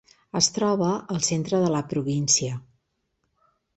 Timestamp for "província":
1.91-2.59